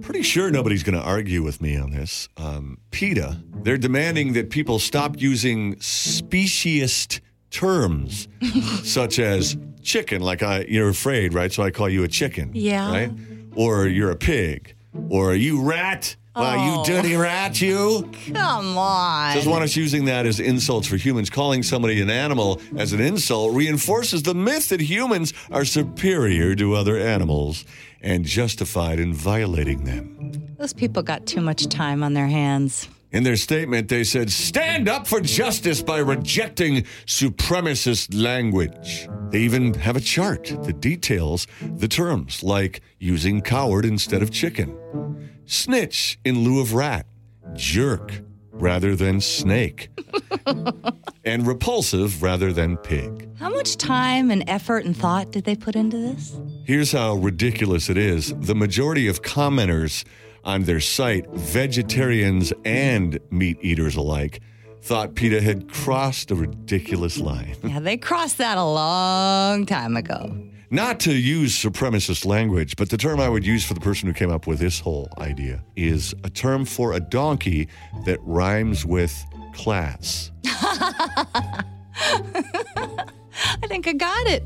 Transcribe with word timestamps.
Pretty 0.00 0.22
sure 0.22 0.50
nobody's 0.50 0.82
going 0.82 0.98
to 0.98 1.04
argue 1.04 1.42
with 1.42 1.60
me 1.60 1.76
on 1.76 1.90
this. 1.90 2.28
Um, 2.36 2.78
PETA, 2.90 3.42
they're 3.62 3.78
demanding 3.78 4.34
that 4.34 4.50
people 4.50 4.78
stop 4.78 5.20
using 5.20 5.76
speciesist 5.76 7.20
terms 7.50 8.28
such 8.84 9.18
as 9.18 9.56
chicken, 9.82 10.20
like 10.20 10.42
I, 10.42 10.66
you're 10.68 10.88
afraid, 10.88 11.32
right? 11.34 11.52
So 11.52 11.62
I 11.62 11.70
call 11.70 11.88
you 11.88 12.04
a 12.04 12.08
chicken. 12.08 12.50
Yeah. 12.54 12.90
Right? 12.90 13.10
Or 13.54 13.86
you're 13.86 14.10
a 14.10 14.16
pig. 14.16 14.74
Or 15.08 15.34
you 15.34 15.62
rat. 15.62 16.16
Wow, 16.36 16.54
Oh. 16.58 16.80
you 16.80 16.94
dirty 16.94 17.16
rat, 17.16 17.60
you. 17.62 18.10
Come 18.34 18.76
on. 18.76 19.34
Doesn't 19.36 19.50
want 19.50 19.64
us 19.64 19.74
using 19.76 20.04
that 20.04 20.26
as 20.26 20.38
insults 20.38 20.86
for 20.86 20.96
humans. 20.96 21.30
Calling 21.30 21.62
somebody 21.62 22.00
an 22.02 22.10
animal 22.10 22.60
as 22.76 22.92
an 22.92 23.00
insult 23.00 23.54
reinforces 23.54 24.22
the 24.22 24.34
myth 24.34 24.68
that 24.68 24.80
humans 24.80 25.32
are 25.50 25.64
superior 25.64 26.54
to 26.56 26.74
other 26.74 26.98
animals 26.98 27.64
and 28.02 28.24
justified 28.24 29.00
in 29.00 29.14
violating 29.14 29.84
them. 29.84 30.32
Those 30.58 30.72
people 30.74 31.02
got 31.02 31.26
too 31.26 31.40
much 31.40 31.66
time 31.68 32.02
on 32.02 32.12
their 32.14 32.28
hands. 32.28 32.88
In 33.12 33.22
their 33.22 33.36
statement, 33.36 33.88
they 33.88 34.04
said, 34.04 34.30
stand 34.30 34.88
up 34.88 35.06
for 35.06 35.20
justice 35.20 35.80
by 35.80 35.98
rejecting 35.98 36.82
supremacist 37.06 38.08
language. 38.20 39.08
They 39.30 39.40
even 39.40 39.74
have 39.74 39.96
a 39.96 40.00
chart 40.00 40.52
that 40.64 40.80
details 40.80 41.46
the 41.60 41.88
terms, 41.88 42.42
like 42.42 42.82
using 42.98 43.40
coward 43.40 43.84
instead 43.86 44.22
of 44.22 44.30
chicken, 44.30 44.76
snitch 45.46 46.18
in 46.24 46.40
lieu 46.44 46.60
of 46.60 46.74
rat, 46.74 47.06
jerk 47.54 48.20
rather 48.50 48.96
than 48.96 49.20
snake, 49.20 49.88
and 51.24 51.46
repulsive 51.46 52.22
rather 52.22 52.52
than 52.52 52.76
pig. 52.78 53.28
How 53.38 53.50
much 53.50 53.76
time 53.76 54.30
and 54.30 54.44
effort 54.48 54.84
and 54.84 54.96
thought 54.96 55.30
did 55.30 55.44
they 55.44 55.54
put 55.54 55.76
into 55.76 55.96
this? 55.98 56.36
Here's 56.64 56.92
how 56.92 57.14
ridiculous 57.14 57.90
it 57.90 57.96
is. 57.98 58.34
The 58.40 58.54
majority 58.54 59.08
of 59.08 59.22
commenters 59.22 60.04
on 60.44 60.62
their 60.64 60.80
site, 60.80 61.28
vegetarians 61.30 62.52
and 62.64 63.18
meat 63.30 63.58
eaters 63.60 63.96
alike, 63.96 64.40
thought 64.80 65.16
PETA 65.16 65.42
had 65.42 65.68
crossed 65.68 66.30
a 66.30 66.36
ridiculous 66.36 67.18
line. 67.18 67.56
Yeah, 67.64 67.80
they 67.80 67.96
crossed 67.96 68.38
that 68.38 68.56
a 68.56 68.64
long 68.64 69.66
time 69.66 69.96
ago. 69.96 70.32
Not 70.70 70.98
to 71.00 71.14
use 71.14 71.56
supremacist 71.56 72.26
language, 72.26 72.74
but 72.76 72.90
the 72.90 72.96
term 72.96 73.20
I 73.20 73.28
would 73.28 73.46
use 73.46 73.64
for 73.64 73.74
the 73.74 73.80
person 73.80 74.08
who 74.08 74.12
came 74.12 74.30
up 74.30 74.48
with 74.48 74.58
this 74.58 74.80
whole 74.80 75.08
idea 75.18 75.62
is 75.76 76.12
a 76.24 76.30
term 76.30 76.64
for 76.64 76.94
a 76.94 77.00
donkey 77.00 77.68
that 78.04 78.18
rhymes 78.22 78.84
with 78.84 79.14
class. 79.54 80.32
I 80.44 81.62
think 83.68 83.86
I 83.86 83.92
got 83.92 84.26
it. 84.26 84.42